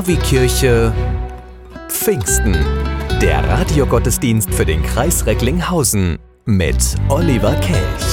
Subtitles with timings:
[0.00, 0.94] Pavikirche
[1.90, 2.56] Pfingsten.
[3.20, 8.09] Der Radiogottesdienst für den Kreis Recklinghausen mit Oliver Kelch.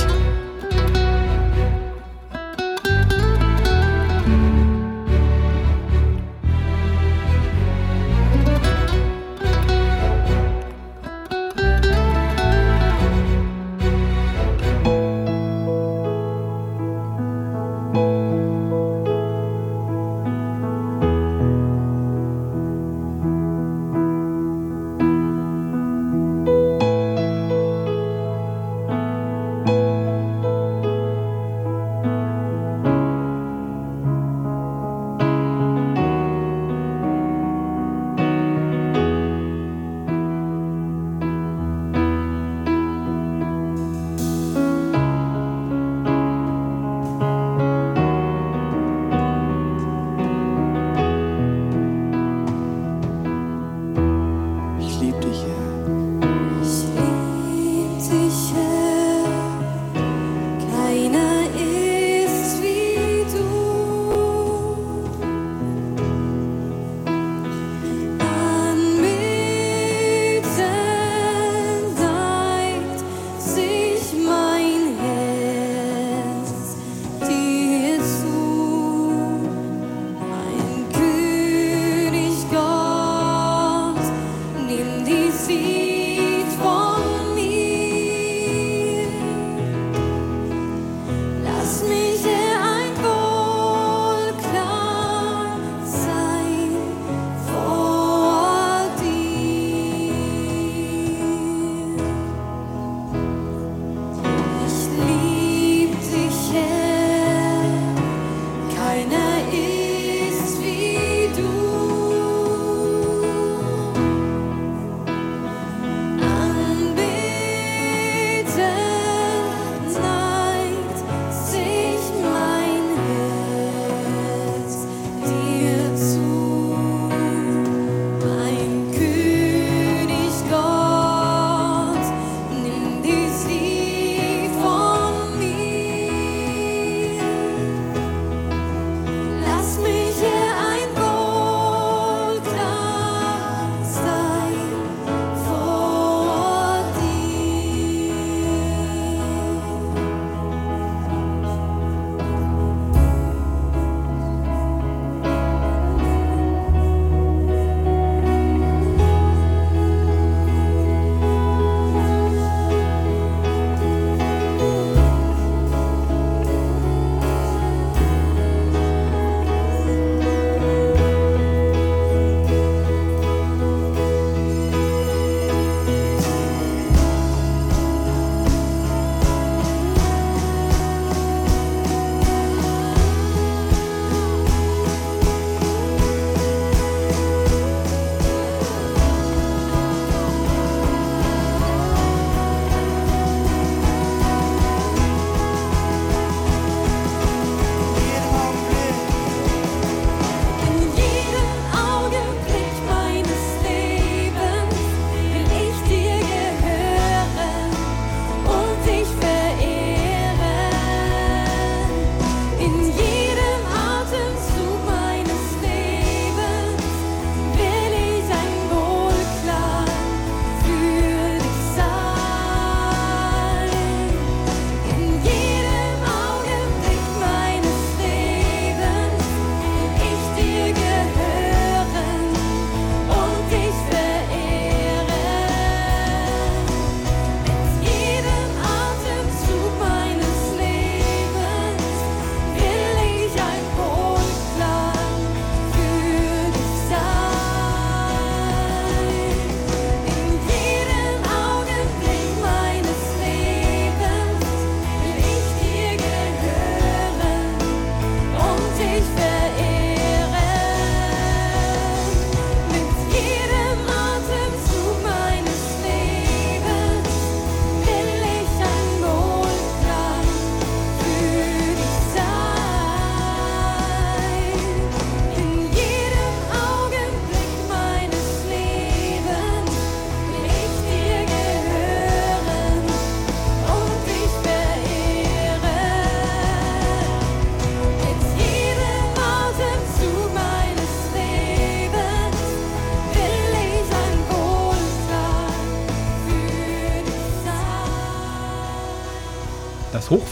[74.08, 74.47] Christmas.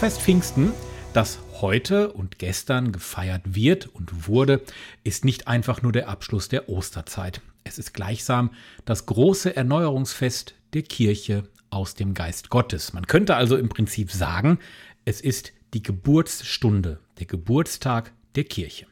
[0.06, 0.72] Hochfest Pfingsten,
[1.14, 4.62] das heute und gestern gefeiert wird und wurde,
[5.02, 7.40] ist nicht einfach nur der Abschluss der Osterzeit.
[7.64, 8.52] Es ist gleichsam
[8.84, 12.92] das große Erneuerungsfest der Kirche aus dem Geist Gottes.
[12.92, 14.60] Man könnte also im Prinzip sagen,
[15.04, 18.86] es ist die Geburtsstunde, der Geburtstag der Kirche.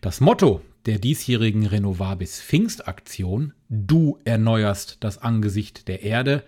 [0.00, 6.42] Das Motto der diesjährigen Renovabis Pfingstaktion Du erneuerst das Angesicht der Erde,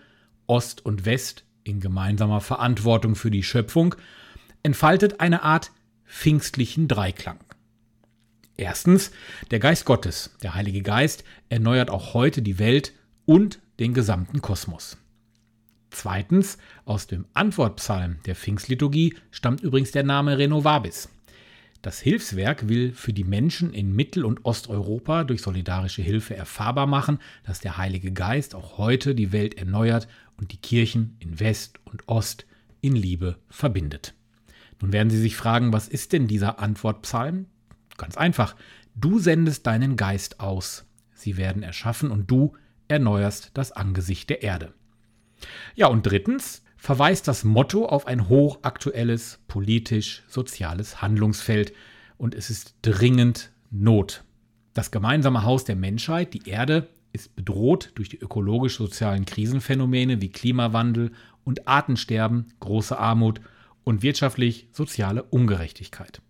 [0.49, 3.95] Ost und West in gemeinsamer Verantwortung für die Schöpfung,
[4.63, 5.73] entfaltet eine Art
[6.07, 7.39] pfingstlichen Dreiklang.
[8.57, 9.11] Erstens,
[9.51, 12.93] der Geist Gottes, der Heilige Geist, erneuert auch heute die Welt
[13.25, 14.99] und den gesamten Kosmos.
[15.91, 21.09] Zweitens, aus dem Antwortpsalm der Pfingstliturgie stammt übrigens der Name Renovabis.
[21.83, 27.19] Das Hilfswerk will für die Menschen in Mittel- und Osteuropa durch solidarische Hilfe erfahrbar machen,
[27.45, 30.07] dass der Heilige Geist auch heute die Welt erneuert
[30.43, 32.47] und die Kirchen in West und Ost
[32.81, 34.13] in Liebe verbindet.
[34.81, 37.47] Nun werden Sie sich fragen, was ist denn dieser Antwortpsalm?
[37.97, 38.57] Ganz einfach,
[38.97, 40.85] du sendest deinen Geist aus,
[41.15, 42.55] sie werden erschaffen und du
[42.89, 44.75] erneuerst das Angesicht der Erde.
[45.77, 51.73] Ja, und drittens, verweist das Motto auf ein hochaktuelles politisch-soziales Handlungsfeld
[52.19, 54.25] und es ist dringend Not.
[54.75, 61.13] Das gemeinsame Haus der Menschheit, die Erde, ist bedroht durch die ökologisch-sozialen Krisenphänomene wie Klimawandel
[61.45, 63.41] und Artensterben, große Armut
[63.85, 66.23] und wirtschaftlich-soziale Ungerechtigkeit.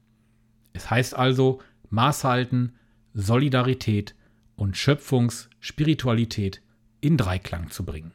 [0.73, 2.73] Es heißt also, Maß halten,
[3.14, 4.14] Solidarität
[4.56, 6.62] und Schöpfungsspiritualität
[7.00, 8.12] in Dreiklang zu bringen.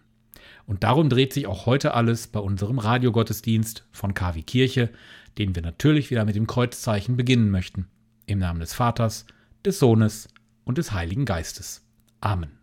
[0.65, 4.89] Und darum dreht sich auch heute alles bei unserem Radiogottesdienst von KW Kirche,
[5.37, 7.87] den wir natürlich wieder mit dem Kreuzzeichen beginnen möchten.
[8.25, 9.25] Im Namen des Vaters,
[9.63, 10.27] des Sohnes
[10.65, 11.85] und des Heiligen Geistes.
[12.19, 12.56] Amen.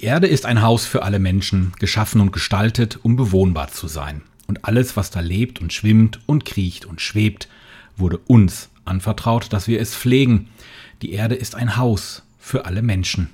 [0.00, 4.22] Die Erde ist ein Haus für alle Menschen, geschaffen und gestaltet, um bewohnbar zu sein.
[4.46, 7.48] Und alles, was da lebt und schwimmt und kriecht und schwebt,
[7.98, 10.48] wurde uns anvertraut, dass wir es pflegen.
[11.02, 13.28] Die Erde ist ein Haus für alle Menschen.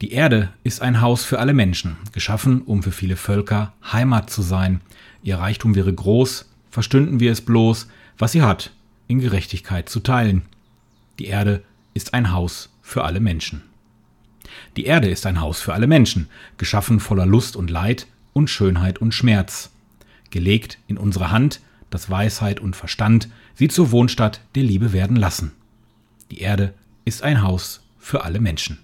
[0.00, 4.42] Die Erde ist ein Haus für alle Menschen, geschaffen, um für viele Völker Heimat zu
[4.42, 4.80] sein.
[5.24, 8.70] Ihr Reichtum wäre groß, verstünden wir es bloß, was sie hat,
[9.08, 10.42] in Gerechtigkeit zu teilen.
[11.18, 13.67] Die Erde ist ein Haus für alle Menschen.
[14.76, 18.98] Die Erde ist ein Haus für alle Menschen, geschaffen voller Lust und Leid und Schönheit
[18.98, 19.70] und Schmerz.
[20.30, 25.52] Gelegt in unsere Hand, dass Weisheit und Verstand sie zur Wohnstatt der Liebe werden lassen.
[26.30, 26.74] Die Erde
[27.04, 28.78] ist ein Haus für alle Menschen.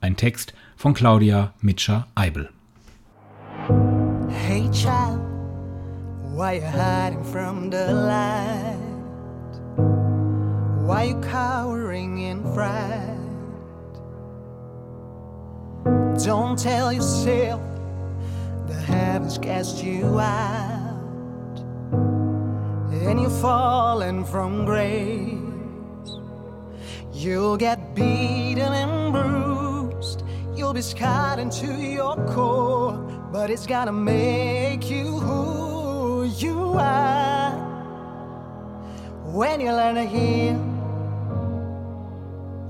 [0.00, 2.50] Ein Text von Claudia Mitscher-Eibel.
[4.28, 5.20] Hey child,
[6.34, 8.76] why you hiding from the light?
[10.86, 13.19] Why you cowering in fright?
[16.24, 17.62] Don't tell yourself
[18.66, 21.58] the heavens cast you out
[22.92, 25.38] and you're falling from grace.
[27.12, 30.22] You'll get beaten and bruised,
[30.54, 32.98] you'll be scarred into your core.
[33.32, 37.52] but it's gonna make you who you are
[39.24, 40.58] when you learn to heal,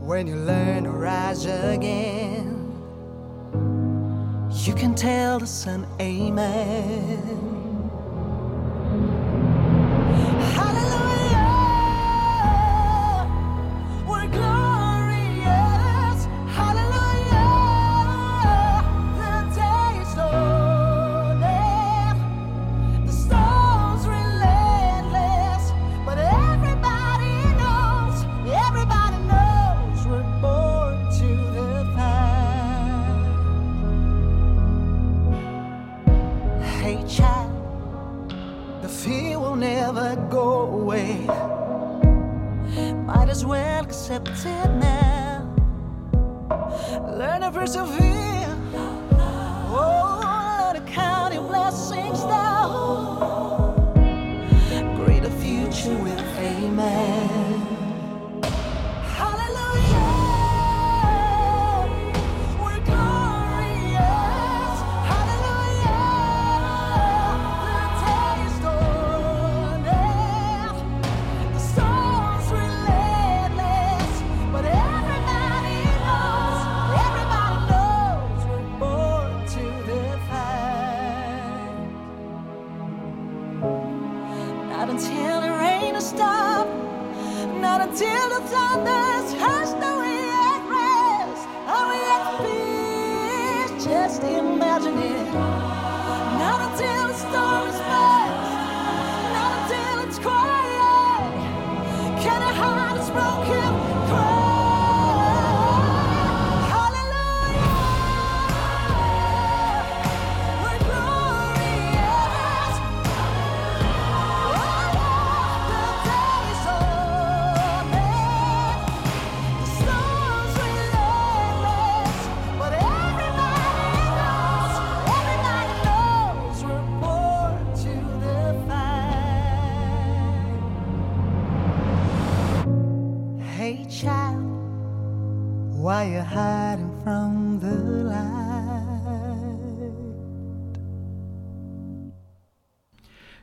[0.07, 2.39] when you learn to rise again.
[4.66, 7.59] You can tell the sun, Amen.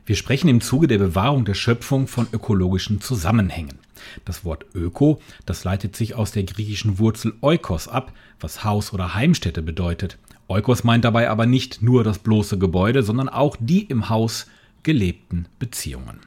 [0.08, 3.78] Wir sprechen im Zuge der Bewahrung der Schöpfung von ökologischen Zusammenhängen.
[4.24, 9.12] Das Wort Öko, das leitet sich aus der griechischen Wurzel Oikos ab, was Haus oder
[9.14, 10.16] Heimstätte bedeutet.
[10.46, 14.46] Oikos meint dabei aber nicht nur das bloße Gebäude, sondern auch die im Haus
[14.82, 16.20] gelebten Beziehungen.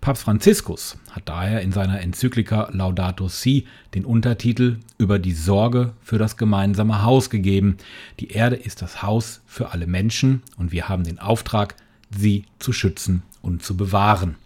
[0.00, 6.18] Papst Franziskus hat daher in seiner Enzyklika Laudato Si den Untertitel über die Sorge für
[6.18, 7.76] das gemeinsame Haus gegeben.
[8.18, 11.76] Die Erde ist das Haus für alle Menschen und wir haben den Auftrag,
[12.10, 14.36] sie zu schützen und zu bewahren.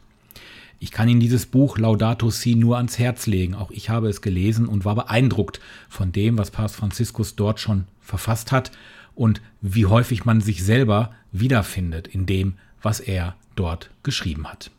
[0.79, 3.55] Ich kann Ihnen dieses Buch Laudato Si nur ans Herz legen.
[3.55, 7.85] Auch ich habe es gelesen und war beeindruckt von dem, was Papst Franziskus dort schon
[8.01, 8.73] verfasst hat
[9.15, 14.73] und wie häufig man sich selber wiederfindet in dem, was er dort geschrieben hat.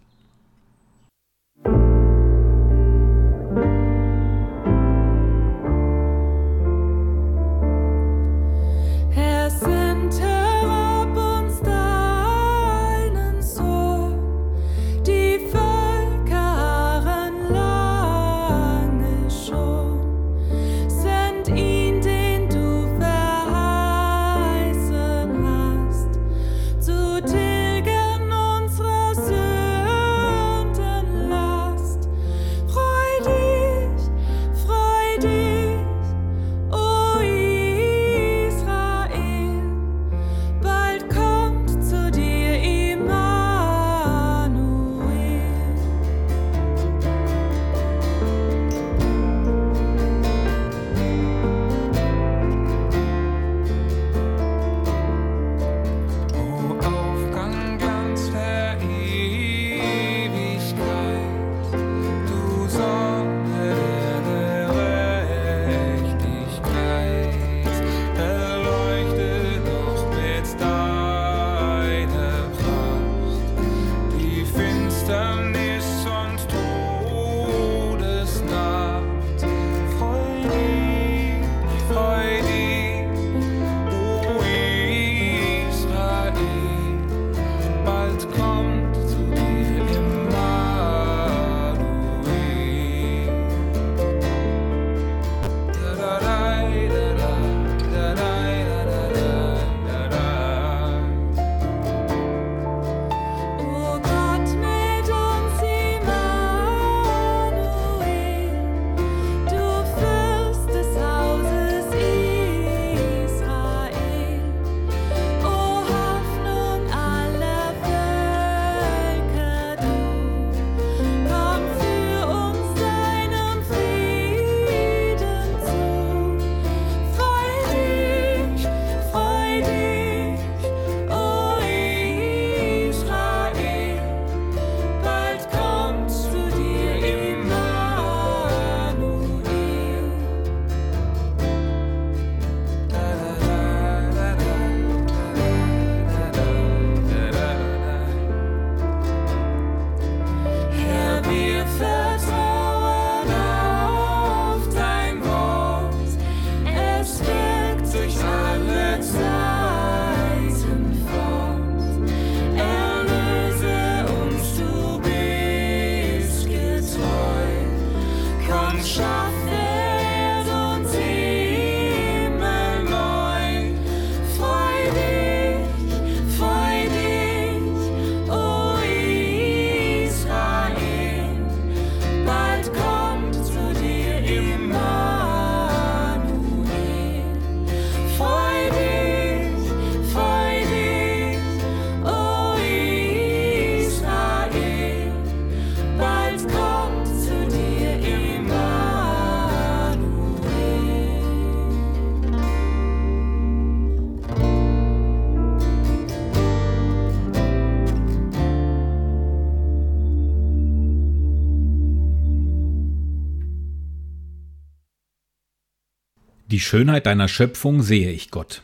[216.63, 218.63] Schönheit deiner Schöpfung sehe ich, Gott.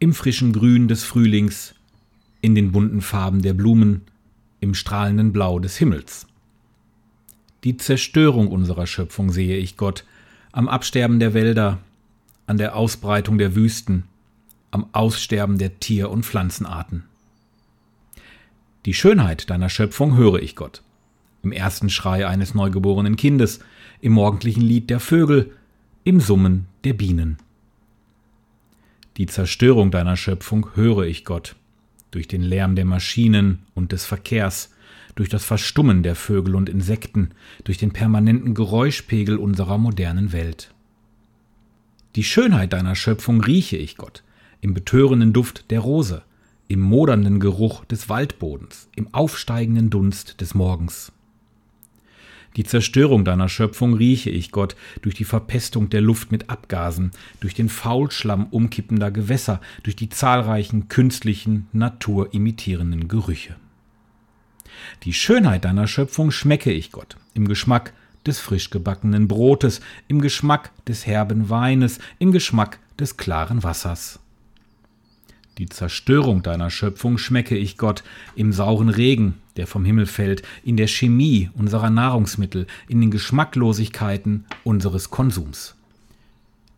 [0.00, 1.74] Im frischen Grün des Frühlings,
[2.40, 4.00] in den bunten Farben der Blumen,
[4.58, 6.26] im strahlenden Blau des Himmels.
[7.62, 10.04] Die Zerstörung unserer Schöpfung sehe ich, Gott,
[10.50, 11.78] am Absterben der Wälder,
[12.46, 14.04] an der Ausbreitung der Wüsten,
[14.72, 17.04] am Aussterben der Tier- und Pflanzenarten.
[18.84, 20.82] Die Schönheit deiner Schöpfung höre ich, Gott.
[21.44, 23.60] Im ersten Schrei eines neugeborenen Kindes,
[24.00, 25.52] im morgendlichen Lied der Vögel,
[26.04, 27.36] im Summen der Bienen.
[29.16, 31.54] Die Zerstörung deiner Schöpfung höre ich, Gott,
[32.10, 34.74] durch den Lärm der Maschinen und des Verkehrs,
[35.14, 37.30] durch das Verstummen der Vögel und Insekten,
[37.64, 40.74] durch den permanenten Geräuschpegel unserer modernen Welt.
[42.16, 44.24] Die Schönheit deiner Schöpfung rieche ich, Gott,
[44.60, 46.22] im betörenden Duft der Rose,
[46.66, 51.12] im modernden Geruch des Waldbodens, im aufsteigenden Dunst des Morgens.
[52.56, 57.10] Die Zerstörung deiner Schöpfung rieche ich, Gott, durch die Verpestung der Luft mit Abgasen,
[57.40, 63.56] durch den Faulschlamm umkippender Gewässer, durch die zahlreichen künstlichen, naturimitierenden Gerüche.
[65.04, 67.94] Die Schönheit deiner Schöpfung schmecke ich, Gott, im Geschmack
[68.26, 74.21] des frisch gebackenen Brotes, im Geschmack des herben Weines, im Geschmack des klaren Wassers.
[75.62, 78.02] Die Zerstörung deiner Schöpfung schmecke ich, Gott,
[78.34, 84.44] im sauren Regen, der vom Himmel fällt, in der Chemie unserer Nahrungsmittel, in den Geschmacklosigkeiten
[84.64, 85.76] unseres Konsums.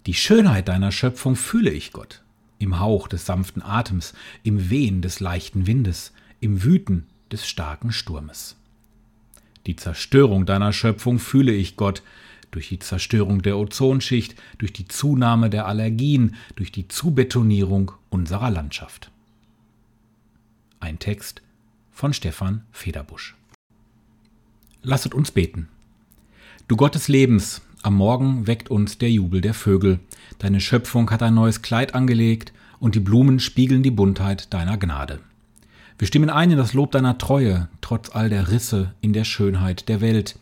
[0.05, 2.21] Die Schönheit deiner Schöpfung fühle ich, Gott,
[2.59, 8.55] im Hauch des sanften Atems, im Wehen des leichten Windes, im Wüten des starken Sturmes.
[9.67, 12.03] Die Zerstörung deiner Schöpfung fühle ich, Gott,
[12.55, 19.11] durch die Zerstörung der Ozonschicht, durch die Zunahme der Allergien, durch die Zubetonierung unserer Landschaft.
[20.79, 21.43] Ein Text
[21.91, 23.35] von Stefan Federbusch.
[24.85, 25.69] Lasset uns beten.
[26.69, 29.99] Du Gott des Lebens, am Morgen weckt uns der Jubel der Vögel.
[30.39, 35.19] Deine Schöpfung hat ein neues Kleid angelegt und die Blumen spiegeln die Buntheit deiner Gnade.
[35.99, 39.89] Wir stimmen ein in das Lob deiner Treue, trotz all der Risse in der Schönheit
[39.89, 40.39] der Welt.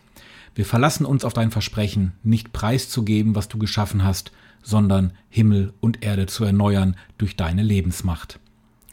[0.55, 6.05] Wir verlassen uns auf dein Versprechen, nicht preiszugeben, was du geschaffen hast, sondern Himmel und
[6.05, 8.38] Erde zu erneuern durch deine Lebensmacht.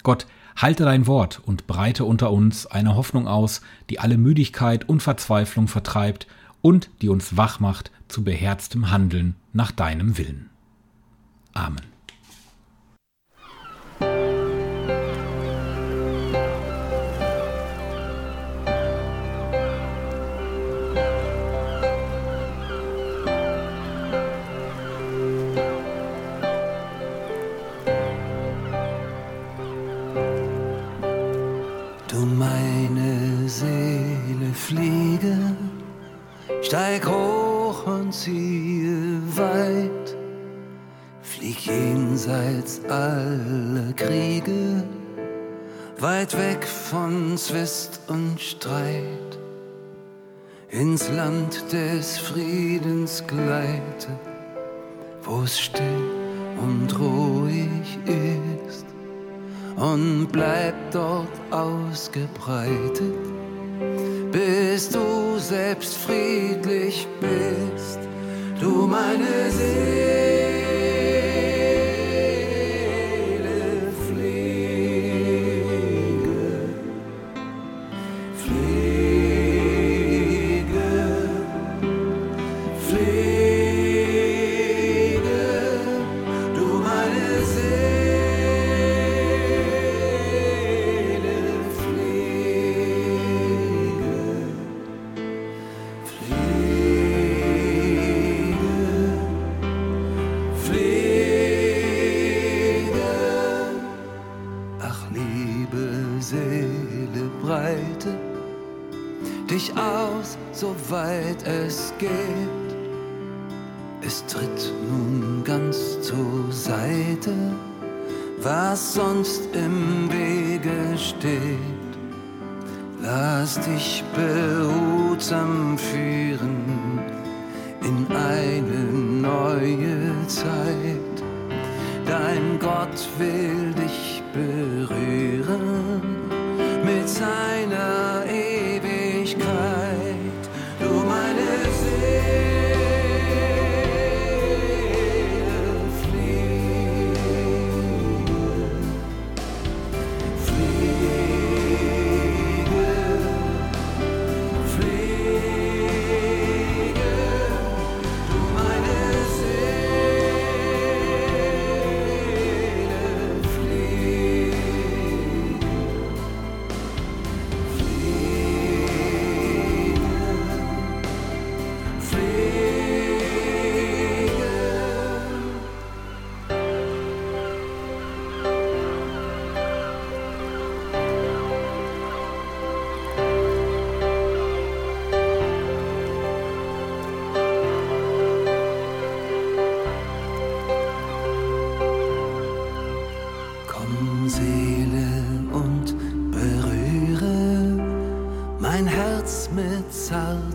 [0.04, 5.02] Gott, halte dein Wort und breite unter uns eine Hoffnung aus, die alle Müdigkeit und
[5.02, 6.28] Verzweiflung vertreibt
[6.62, 10.50] und die uns wach macht zu beherztem Handeln nach deinem Willen.
[11.54, 11.99] Amen.
[36.62, 40.18] Steig hoch und ziehe weit,
[41.22, 44.84] flieg jenseits aller Kriege,
[46.00, 49.40] weit weg von Zwist und Streit,
[50.70, 54.10] ins Land des Friedens gleite,
[55.24, 55.84] wo's still
[56.62, 58.86] und ruhig ist.
[59.78, 63.16] Und bleib dort ausgebreitet,
[64.32, 68.00] bis du selbst friedlich bist,
[68.60, 70.69] du meine Seele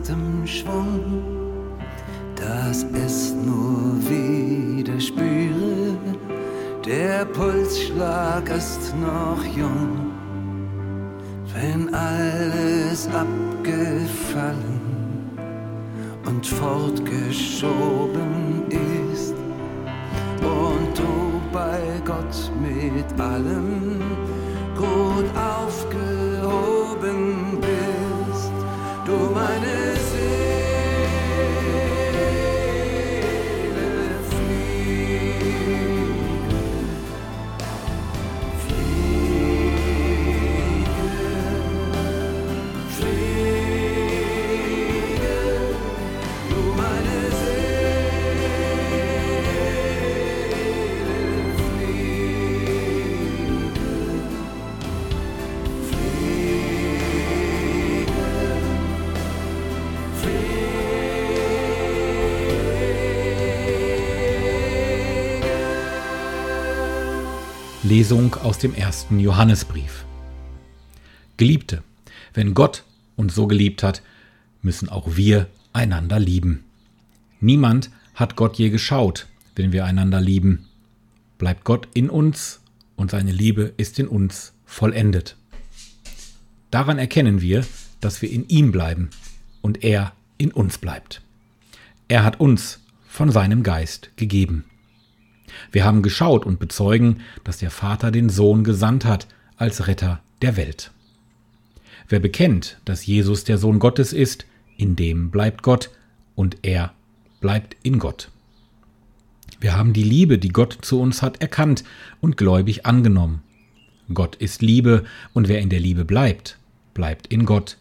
[0.04, 1.22] zartem Schwung,
[2.36, 5.96] dass es nur wieder spüre,
[6.84, 9.33] der Pulsschlag ist noch
[67.84, 70.06] Lesung aus dem ersten Johannesbrief.
[71.36, 71.82] Geliebte,
[72.32, 72.82] wenn Gott
[73.14, 74.00] uns so geliebt hat,
[74.62, 76.64] müssen auch wir einander lieben.
[77.40, 80.64] Niemand hat Gott je geschaut, wenn wir einander lieben.
[81.36, 82.60] Bleibt Gott in uns
[82.96, 85.36] und seine Liebe ist in uns vollendet.
[86.70, 87.66] Daran erkennen wir,
[88.00, 89.10] dass wir in ihm bleiben
[89.60, 91.20] und er in uns bleibt.
[92.08, 94.64] Er hat uns von seinem Geist gegeben.
[95.74, 100.56] Wir haben geschaut und bezeugen, dass der Vater den Sohn gesandt hat als Retter der
[100.56, 100.92] Welt.
[102.08, 105.90] Wer bekennt, dass Jesus der Sohn Gottes ist, in dem bleibt Gott
[106.36, 106.92] und er
[107.40, 108.30] bleibt in Gott.
[109.58, 111.82] Wir haben die Liebe, die Gott zu uns hat, erkannt
[112.20, 113.42] und gläubig angenommen.
[114.12, 116.56] Gott ist Liebe und wer in der Liebe bleibt,
[116.92, 117.78] bleibt in Gott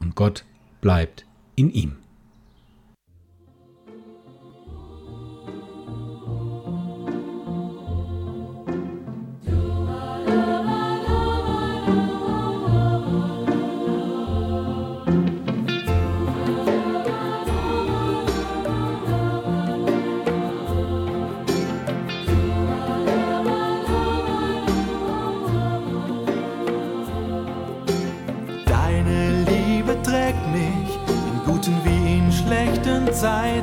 [0.00, 0.46] und Gott
[0.80, 1.96] bleibt in ihm.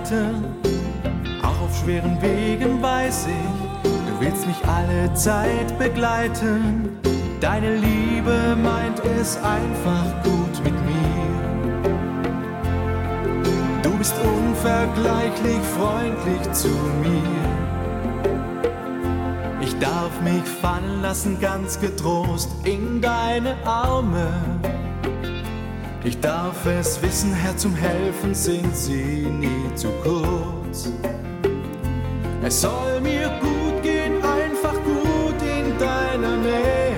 [0.03, 0.45] Zeiten.
[1.41, 6.97] Auch auf schweren Wegen weiß ich, du willst mich alle Zeit begleiten.
[7.39, 11.03] Deine Liebe meint es einfach gut mit mir.
[13.81, 17.23] Du bist unvergleichlich freundlich zu mir.
[19.61, 24.27] Ich darf mich fallen lassen ganz getrost in deine Arme.
[26.05, 30.89] Ich darf es wissen, Herr, zum Helfen sind sie nie zu kurz.
[32.43, 36.93] Es soll mir gut gehen, einfach gut in deiner Nähe.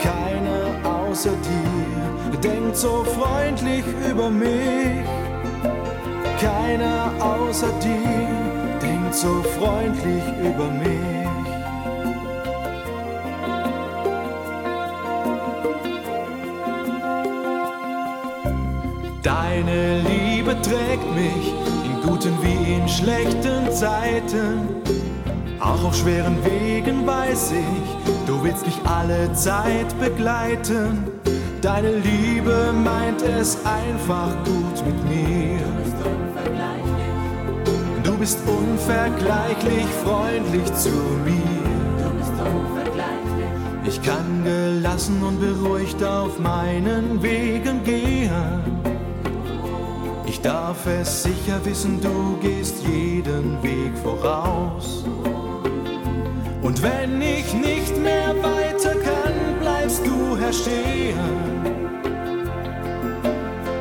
[0.00, 5.04] Keiner außer dir denkt so freundlich über mich.
[6.40, 11.03] Keiner außer dir denkt so freundlich über mich.
[19.74, 21.52] Deine Liebe trägt mich
[21.84, 24.68] in guten wie in schlechten Zeiten.
[25.58, 31.08] Auch auf schweren Wegen weiß ich, du willst mich alle Zeit begleiten.
[31.60, 35.58] Deine Liebe meint es einfach gut mit mir.
[38.04, 40.90] Du bist unvergleichlich freundlich zu
[41.24, 41.42] mir.
[43.84, 48.73] Ich kann gelassen und beruhigt auf meinen Wegen gehen.
[50.34, 55.04] Ich darf es sicher wissen, du gehst jeden Weg voraus.
[56.60, 61.14] Und wenn ich nicht mehr weiter kann, bleibst du Herr stehen.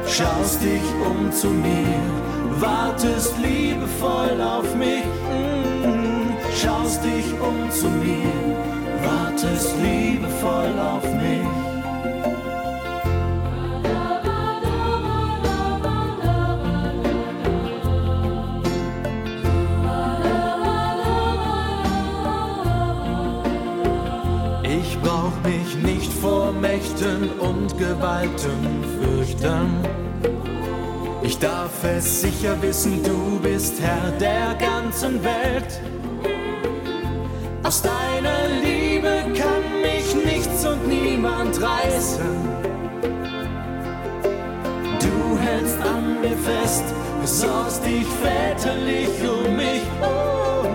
[0.06, 2.00] Schaust dich um zu mir,
[2.60, 5.06] wartest liebevoll auf mich.
[5.84, 8.32] Mm, Schaust dich um zu mir,
[9.04, 11.63] wartest liebevoll auf mich.
[27.04, 29.78] Mächten und Gewalten fürchten.
[31.22, 35.82] Ich darf es sicher wissen, du bist Herr der ganzen Welt.
[37.64, 42.24] Aus deiner Liebe kann mich nichts und niemand reißen.
[45.00, 46.84] Du hältst an mir fest,
[47.26, 49.84] sorgst dich väterlich um mich.
[50.02, 50.66] Oh,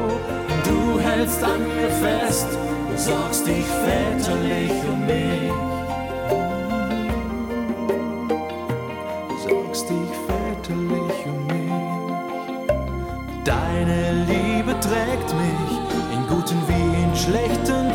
[0.65, 2.49] du hältst an mir fest,
[2.97, 5.68] sorgst dich väterlich um mich.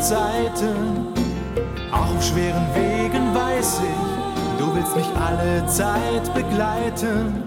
[0.04, 1.06] Zeiten.
[1.90, 7.44] Auch auf schweren Wegen weiß ich, du willst mich alle Zeit begleiten.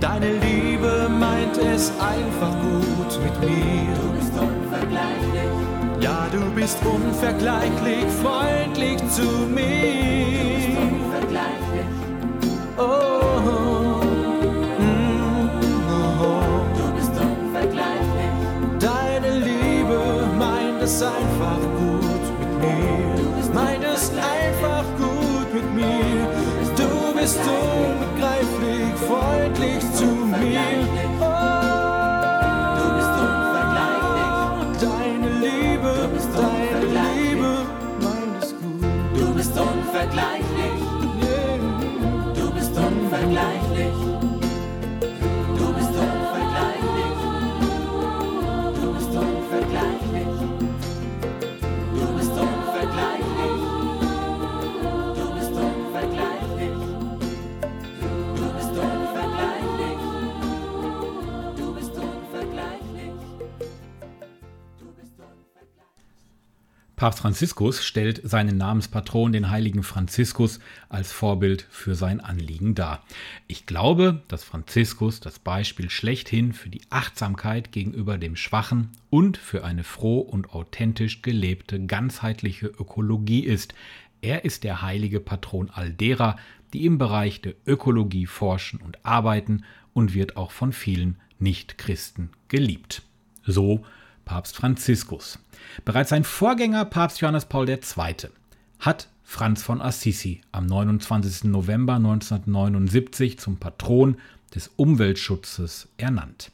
[0.00, 3.94] Deine Liebe meint es einfach gut mit mir.
[3.94, 6.00] Du bist unvergleichlich.
[6.00, 10.99] Ja, du bist unvergleichlich freundlich zu mir.
[40.06, 40.39] Like.
[67.00, 70.60] Papst Franziskus stellt seinen Namenspatron, den heiligen Franziskus,
[70.90, 73.02] als Vorbild für sein Anliegen dar.
[73.46, 79.64] Ich glaube, dass Franziskus das Beispiel schlechthin für die Achtsamkeit gegenüber dem Schwachen und für
[79.64, 83.72] eine froh und authentisch gelebte ganzheitliche Ökologie ist.
[84.20, 86.36] Er ist der heilige Patron all derer,
[86.74, 93.00] die im Bereich der Ökologie forschen und arbeiten und wird auch von vielen Nichtchristen geliebt.
[93.46, 93.86] So
[94.26, 95.38] Papst Franziskus.
[95.84, 97.78] Bereits sein Vorgänger Papst Johannes Paul II.
[98.78, 101.44] hat Franz von Assisi am 29.
[101.44, 104.16] November 1979 zum Patron
[104.54, 106.50] des Umweltschutzes ernannt.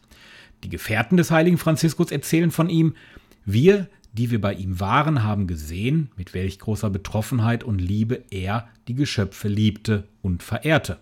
[0.62, 2.94] Die Gefährten des heiligen Franziskus erzählen von ihm,
[3.44, 8.68] wir, die wir bei ihm waren, haben gesehen, mit welch großer Betroffenheit und Liebe er
[8.88, 10.98] die Geschöpfe liebte und verehrte.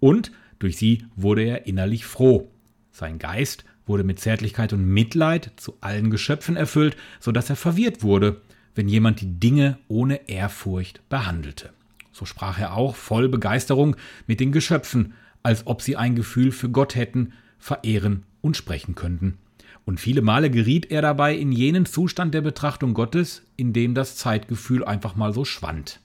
[0.00, 2.50] Und durch sie wurde er innerlich froh.
[2.90, 8.02] Sein Geist wurde mit Zärtlichkeit und Mitleid zu allen Geschöpfen erfüllt, so dass er verwirrt
[8.02, 8.40] wurde,
[8.74, 11.70] wenn jemand die Dinge ohne Ehrfurcht behandelte.
[12.12, 16.70] So sprach er auch voll Begeisterung mit den Geschöpfen, als ob sie ein Gefühl für
[16.70, 19.38] Gott hätten, verehren und sprechen könnten.
[19.84, 24.16] Und viele Male geriet er dabei in jenen Zustand der Betrachtung Gottes, in dem das
[24.16, 26.00] Zeitgefühl einfach mal so schwand.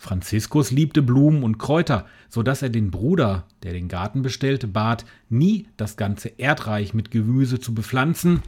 [0.00, 5.04] Franziskus liebte Blumen und Kräuter, so dass er den Bruder, der den Garten bestellte, bat,
[5.28, 8.42] nie das ganze Erdreich mit Gemüse zu bepflanzen,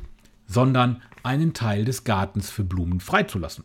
[0.46, 3.64] sondern einen Teil des Gartens für Blumen freizulassen.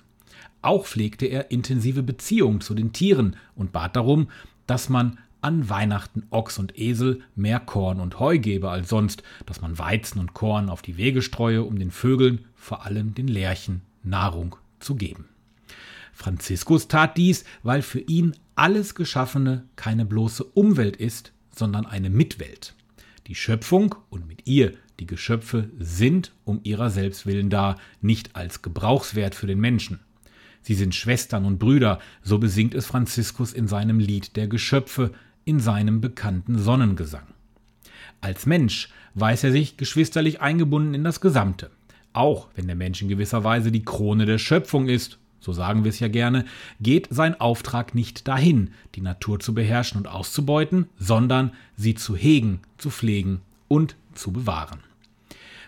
[0.62, 4.28] Auch pflegte er intensive Beziehungen zu den Tieren und bat darum,
[4.66, 9.62] dass man an Weihnachten Ochs und Esel mehr Korn und Heu gebe als sonst, dass
[9.62, 13.82] man Weizen und Korn auf die Wege streue, um den Vögeln, vor allem den Lerchen,
[14.04, 15.30] Nahrung zu geben.
[16.18, 22.74] Franziskus tat dies, weil für ihn alles Geschaffene keine bloße Umwelt ist, sondern eine Mitwelt.
[23.28, 28.64] Die Schöpfung und mit ihr die Geschöpfe sind um ihrer selbst willen da, nicht als
[28.64, 30.00] Gebrauchswert für den Menschen.
[30.64, 35.12] Sie sind Schwestern und Brüder, so besingt es Franziskus in seinem Lied der Geschöpfe,
[35.46, 37.28] in seinem bekannten Sonnengesang.
[38.22, 41.70] Als Mensch weiß er sich geschwisterlich eingebunden in das Gesamte,
[42.12, 45.90] auch wenn der Mensch in gewisser Weise die Krone der Schöpfung ist so sagen wir
[45.90, 46.46] es ja gerne,
[46.80, 52.62] geht sein Auftrag nicht dahin, die Natur zu beherrschen und auszubeuten, sondern sie zu hegen,
[52.78, 54.80] zu pflegen und zu bewahren.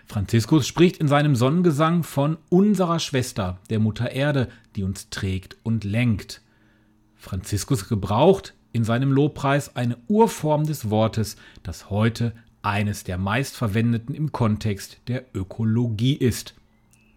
[0.06, 5.84] Franziskus spricht in seinem Sonnengesang von unserer Schwester, der Mutter Erde, die uns trägt und
[5.84, 6.42] lenkt.
[7.14, 14.32] Franziskus gebraucht in seinem Lobpreis eine Urform des Wortes, das heute eines der meistverwendeten im
[14.32, 16.54] Kontext der Ökologie ist.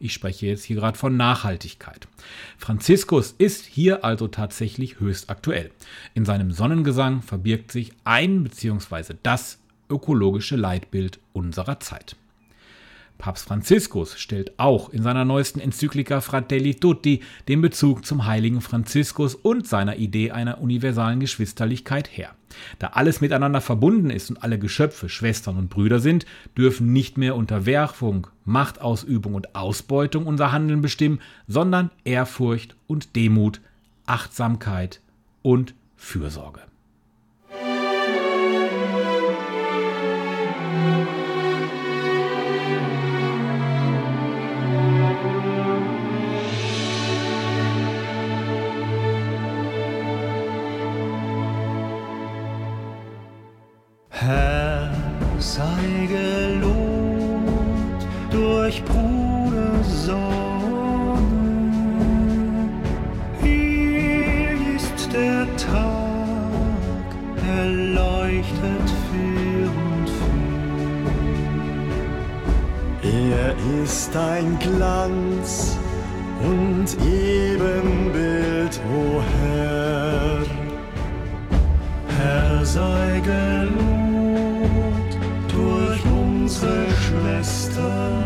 [0.04, 2.10] Ich spreche jetzt hier gerade von Nachhaltigkeit.
[2.58, 5.72] Franziskus ist hier also tatsächlich höchst aktuell.
[6.14, 9.14] In seinem Sonnengesang verbirgt sich ein bzw.
[9.24, 12.18] das ökologische Leitbild unserer Zeit.
[13.18, 19.36] Papst Franziskus stellt auch in seiner neuesten Enzyklika Fratelli Tutti den Bezug zum heiligen Franziskus
[19.36, 22.32] und seiner Idee einer universalen Geschwisterlichkeit her.
[22.80, 26.26] Da alles miteinander verbunden ist und alle Geschöpfe Schwestern und Brüder sind,
[26.58, 33.62] dürfen nicht mehr Unterwerfung, Machtausübung und Ausbeutung unser Handeln bestimmen, sondern Ehrfurcht und Demut
[34.06, 35.00] Achtsamkeit
[35.42, 36.60] und Fürsorge.
[40.84, 41.23] Herr,
[60.06, 61.18] Sonne.
[63.42, 67.08] Hier ist der Tag,
[67.48, 70.34] er leuchtet für und für.
[73.08, 75.78] Er ist ein Glanz
[76.42, 80.40] und Ebenbild, o Herr.
[82.18, 85.14] Herr sei gelobt
[85.48, 88.23] durch unsere Schwestern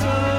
[0.00, 0.33] next.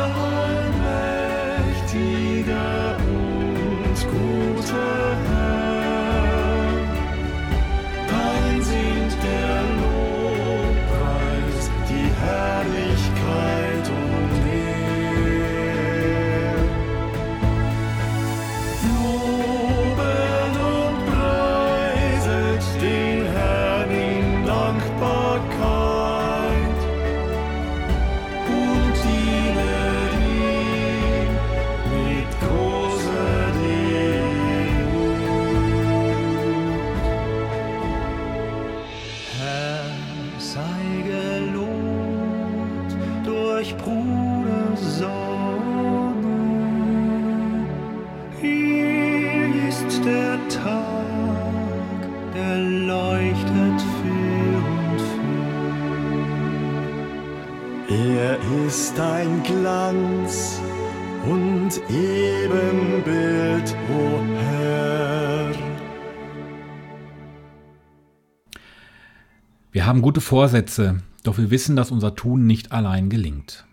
[69.85, 73.65] Wir haben gute Vorsätze, doch wir wissen, dass unser Tun nicht allein gelingt.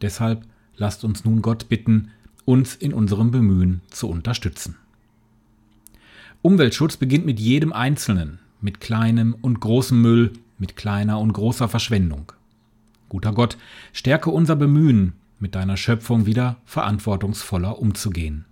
[0.00, 0.46] Deshalb
[0.78, 2.10] lasst uns nun Gott bitten,
[2.46, 4.76] uns in unserem Bemühen zu unterstützen.
[6.40, 12.32] Umweltschutz beginnt mit jedem Einzelnen, mit kleinem und großem Müll, mit kleiner und großer Verschwendung.
[13.10, 13.58] Guter Gott,
[13.92, 18.46] stärke unser Bemühen, mit deiner Schöpfung wieder verantwortungsvoller umzugehen.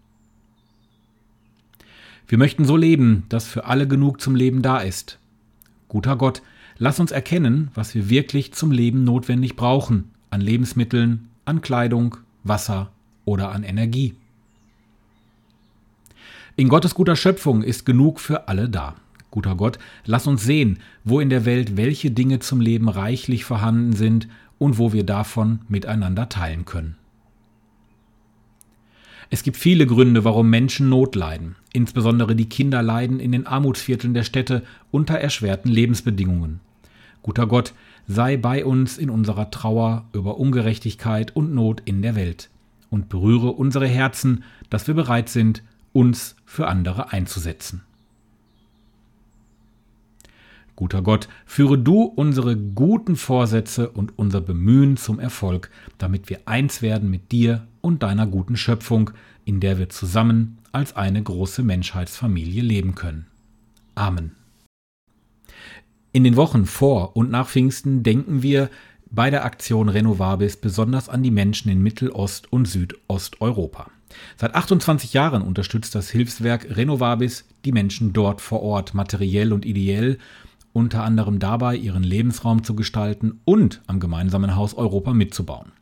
[2.29, 5.19] Wir möchten so leben, dass für alle genug zum Leben da ist.
[5.89, 6.43] Guter Gott,
[6.79, 12.91] lass uns erkennen, was wir wirklich zum Leben notwendig brauchen, an Lebensmitteln, an Kleidung, Wasser
[13.25, 14.15] oder an Energie.
[16.57, 18.97] In Gottes guter Schöpfung ist genug für alle da.
[19.31, 23.93] Guter Gott, lass uns sehen, wo in der Welt welche Dinge zum Leben reichlich vorhanden
[23.93, 26.97] sind und wo wir davon miteinander teilen können.
[29.29, 31.57] Es gibt viele Gründe, warum Menschen Not leiden.
[31.73, 36.61] Insbesondere die Kinder leiden in den Armutsvierteln der Städte unter erschwerten Lebensbedingungen.
[37.27, 37.75] Guter Gott,
[38.07, 42.51] sei bei uns in unserer Trauer über Ungerechtigkeit und Not in der Welt
[42.89, 47.83] und berühre unsere Herzen, dass wir bereit sind, uns für andere einzusetzen.
[50.77, 56.81] Guter Gott, führe du unsere guten Vorsätze und unser Bemühen zum Erfolg, damit wir eins
[56.81, 59.11] werden mit dir und deiner guten Schöpfung,
[59.45, 63.27] in der wir zusammen als eine große Menschheitsfamilie leben können.
[63.97, 64.36] Amen.
[66.17, 68.71] In den Wochen vor und nach Pfingsten denken wir
[69.11, 73.91] bei der Aktion Renovabis besonders an die Menschen in Mittelost- und Südosteuropa.
[74.39, 80.17] Seit 28 Jahren unterstützt das Hilfswerk Renovabis die Menschen dort vor Ort materiell und ideell,
[80.73, 85.73] unter anderem dabei, ihren Lebensraum zu gestalten und am gemeinsamen Haus Europa mitzubauen.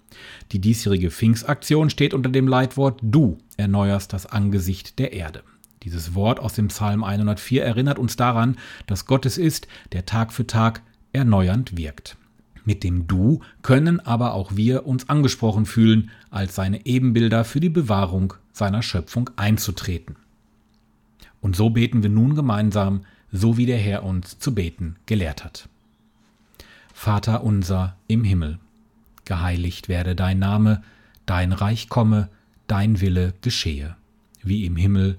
[0.50, 5.44] Die diesjährige Pfingstaktion steht unter dem Leitwort Du erneuerst das Angesicht der Erde.
[5.84, 8.56] Dieses Wort aus dem Psalm 104 erinnert uns daran,
[8.86, 10.80] dass Gott es ist, der Tag für Tag
[11.12, 12.16] erneuernd wirkt.
[12.64, 17.68] Mit dem Du können aber auch wir uns angesprochen fühlen, als seine Ebenbilder für die
[17.68, 20.16] Bewahrung seiner Schöpfung einzutreten.
[21.42, 25.68] Und so beten wir nun gemeinsam, so wie der Herr uns zu beten gelehrt hat.
[26.94, 28.58] Vater unser im Himmel,
[29.26, 30.82] geheiligt werde dein Name,
[31.26, 32.30] dein Reich komme,
[32.66, 33.96] dein Wille geschehe,
[34.42, 35.18] wie im Himmel,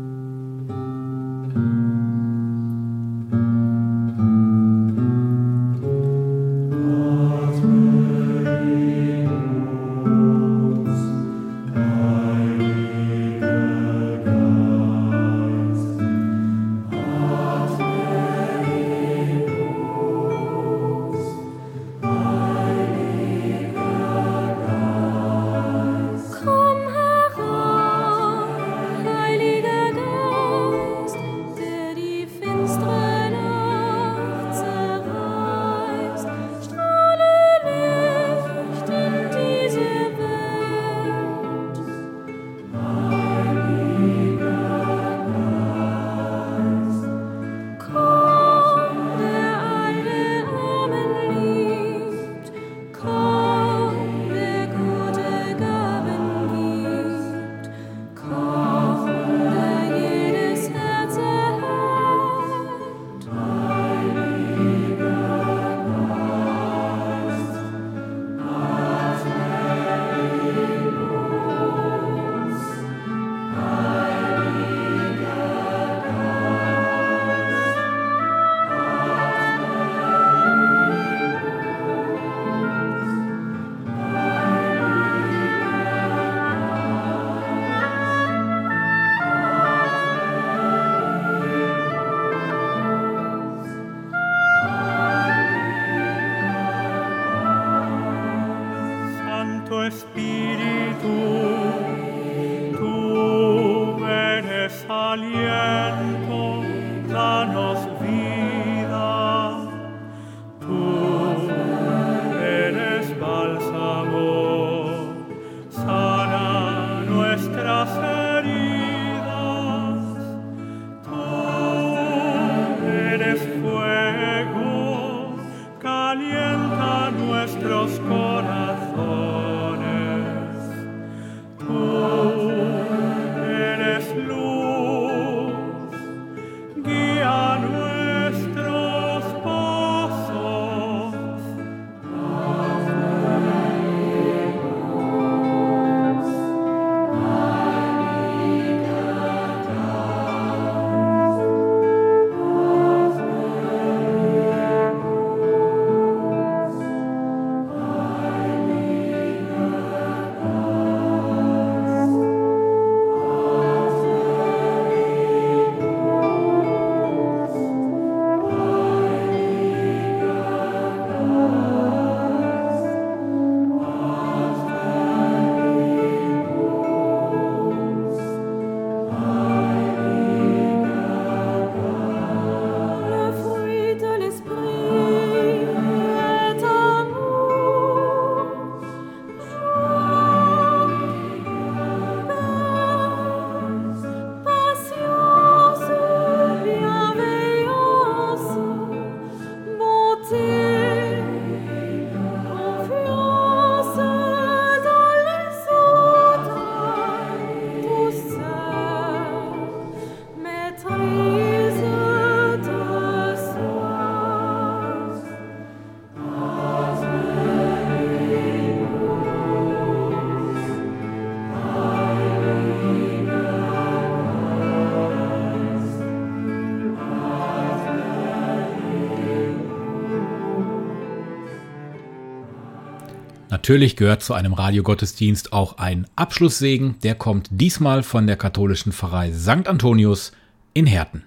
[233.61, 236.95] Natürlich gehört zu einem Radiogottesdienst auch ein Abschlusssegen.
[237.03, 239.67] Der kommt diesmal von der katholischen Pfarrei St.
[239.67, 240.31] Antonius
[240.73, 241.21] in Herten.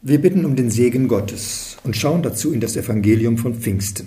[0.00, 4.06] Wir bitten um den Segen Gottes und schauen dazu in das Evangelium von Pfingsten.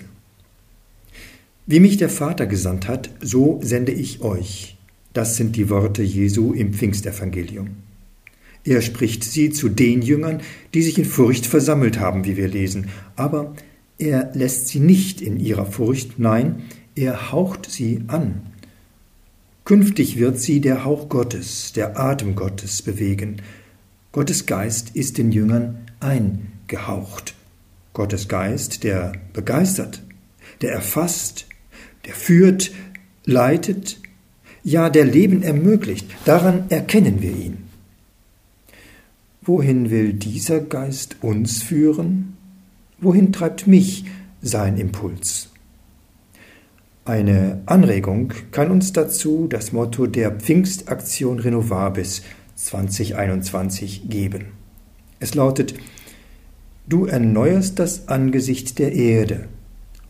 [1.66, 4.76] Wie mich der Vater gesandt hat, so sende ich euch.
[5.12, 7.76] Das sind die Worte Jesu im Pfingstevangelium.
[8.64, 10.40] Er spricht sie zu den Jüngern,
[10.74, 13.54] die sich in Furcht versammelt haben, wie wir lesen, aber
[13.98, 16.64] er lässt sie nicht in ihrer Furcht, nein,
[16.94, 18.42] er haucht sie an.
[19.64, 23.40] Künftig wird sie der Hauch Gottes, der Atem Gottes bewegen.
[24.12, 27.34] Gottes Geist ist den Jüngern eingehaucht.
[27.94, 30.02] Gottes Geist, der begeistert,
[30.60, 31.46] der erfasst,
[32.04, 32.72] der führt,
[33.24, 33.98] leitet,
[34.62, 36.06] ja, der Leben ermöglicht.
[36.24, 37.58] Daran erkennen wir ihn.
[39.42, 42.36] Wohin will dieser Geist uns führen?
[43.00, 44.04] Wohin treibt mich
[44.40, 45.50] sein Impuls?
[47.06, 52.22] Eine Anregung kann uns dazu das Motto der Pfingstaktion Renovabis
[52.54, 54.46] 2021 geben.
[55.20, 55.74] Es lautet,
[56.86, 59.48] Du erneuerst das Angesicht der Erde,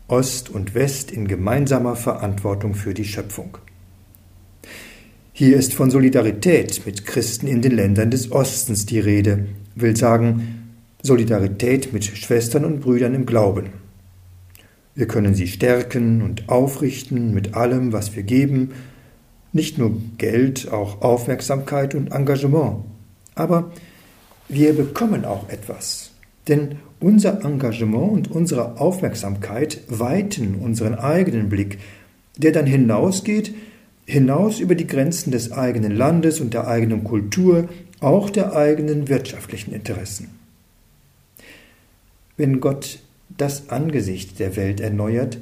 [0.07, 3.57] Ost und West in gemeinsamer Verantwortung für die Schöpfung.
[5.33, 10.77] Hier ist von Solidarität mit Christen in den Ländern des Ostens die Rede, will sagen
[11.03, 13.84] Solidarität mit Schwestern und Brüdern im Glauben.
[14.95, 18.71] Wir können sie stärken und aufrichten mit allem, was wir geben,
[19.51, 22.83] nicht nur Geld, auch Aufmerksamkeit und Engagement.
[23.35, 23.71] Aber
[24.47, 26.11] wir bekommen auch etwas,
[26.47, 31.79] denn unser Engagement und unsere Aufmerksamkeit weiten unseren eigenen Blick,
[32.37, 33.53] der dann hinausgeht
[34.05, 37.67] hinaus über die Grenzen des eigenen Landes und der eigenen Kultur,
[37.99, 40.29] auch der eigenen wirtschaftlichen Interessen.
[42.37, 42.99] Wenn Gott
[43.37, 45.37] das Angesicht der Welt erneuert,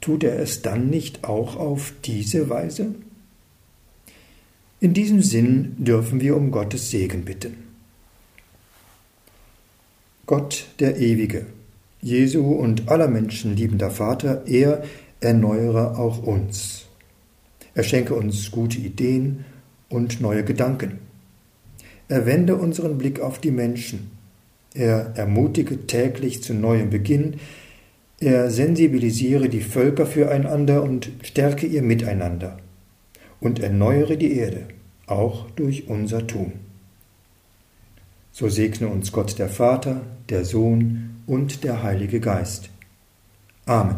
[0.00, 2.94] tut er es dann nicht auch auf diese Weise?
[4.80, 7.56] In diesem Sinn dürfen wir um Gottes Segen bitten.
[10.26, 11.46] Gott der Ewige,
[12.00, 14.82] Jesu und aller Menschen liebender Vater, er
[15.20, 16.86] erneuere auch uns.
[17.74, 19.44] Er schenke uns gute Ideen
[19.88, 20.98] und neue Gedanken.
[22.08, 24.10] Er wende unseren Blick auf die Menschen.
[24.74, 27.36] Er ermutige täglich zu neuem Beginn.
[28.20, 32.58] Er sensibilisiere die Völker füreinander und stärke ihr Miteinander.
[33.40, 34.68] Und erneuere die Erde,
[35.06, 36.52] auch durch unser Tun.
[38.30, 42.70] So segne uns Gott der Vater, der Sohn und der Heilige Geist.
[43.66, 43.96] Amen.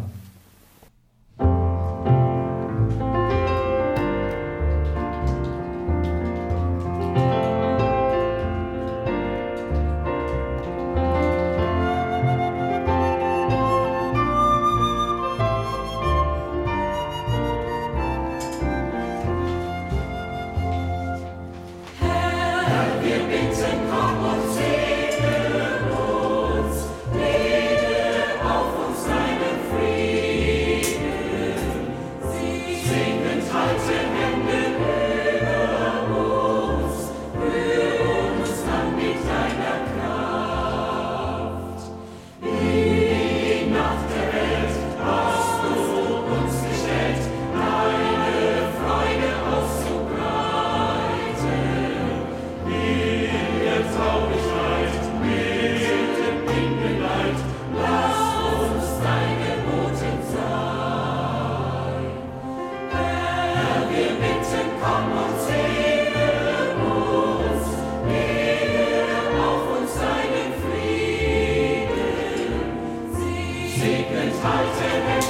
[74.09, 75.24] deepens heights and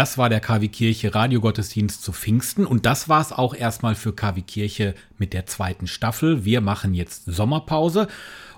[0.00, 4.14] Das war der KW Kirche Radiogottesdienst zu Pfingsten und das war es auch erstmal für
[4.14, 6.42] KW Kirche mit der zweiten Staffel.
[6.42, 8.08] Wir machen jetzt Sommerpause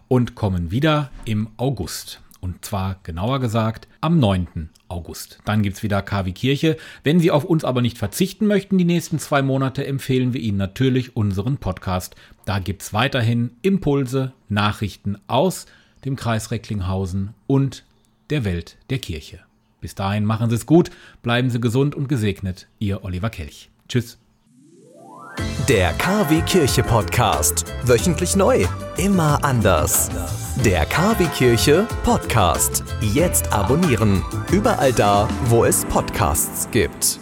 [0.06, 2.20] und kommen wieder im August.
[2.40, 4.70] Und zwar genauer gesagt am 9.
[4.86, 5.40] August.
[5.44, 6.76] Dann gibt es wieder KW Kirche.
[7.02, 10.58] Wenn Sie auf uns aber nicht verzichten möchten die nächsten zwei Monate, empfehlen wir Ihnen
[10.58, 12.14] natürlich unseren Podcast.
[12.44, 15.66] Da gibt es weiterhin Impulse, Nachrichten aus
[16.04, 17.82] dem Kreis Recklinghausen und
[18.30, 19.40] der Welt der Kirche.
[19.82, 20.90] Bis dahin machen Sie es gut,
[21.22, 22.68] bleiben Sie gesund und gesegnet.
[22.78, 23.68] Ihr Oliver Kelch.
[23.88, 24.16] Tschüss.
[25.68, 27.64] Der KW Kirche Podcast.
[27.84, 28.64] Wöchentlich neu.
[28.96, 30.08] Immer anders.
[30.64, 32.84] Der KW Kirche Podcast.
[33.00, 34.22] Jetzt abonnieren.
[34.52, 37.21] Überall da, wo es Podcasts gibt.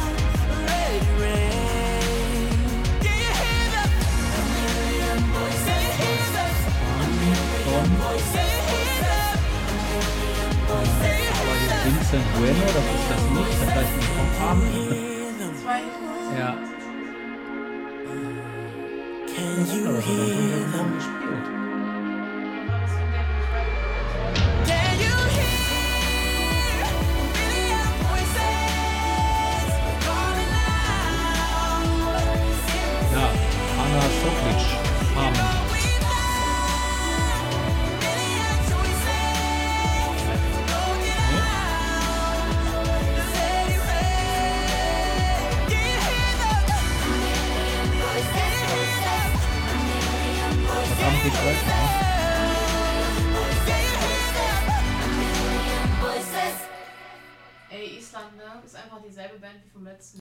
[12.11, 15.31] Vincent Bueno, das ist das nicht, das heißt nicht vom Amen.
[16.37, 16.57] Ja,
[19.33, 21.20] Can you hear them?